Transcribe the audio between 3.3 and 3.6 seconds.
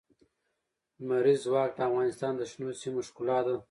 ده.